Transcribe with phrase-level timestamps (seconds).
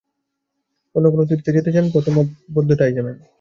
[0.95, 3.15] অন্য কোনো তীর্থে যেতে চান, পথে মত বদলে তাই যাবেন।